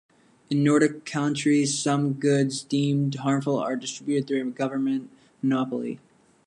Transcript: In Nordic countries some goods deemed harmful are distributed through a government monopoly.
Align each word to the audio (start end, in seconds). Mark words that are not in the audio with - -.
In 0.49 0.63
Nordic 0.63 1.05
countries 1.05 1.77
some 1.77 2.13
goods 2.13 2.63
deemed 2.63 3.13
harmful 3.13 3.59
are 3.59 3.75
distributed 3.75 4.25
through 4.27 4.47
a 4.47 4.49
government 4.49 5.11
monopoly. 5.43 5.99